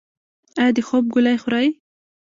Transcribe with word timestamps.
ایا 0.59 0.69
د 0.75 0.77
خوب 0.87 1.03
ګولۍ 1.13 1.37
خورئ؟ 1.41 1.67